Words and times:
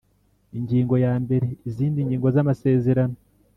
Ingingo 0.57 0.95
ya 1.05 1.13
mbere 1.23 1.47
Izindi 1.69 1.99
ngingo 2.07 2.27
z 2.35 2.37
amasezerano 2.43 3.17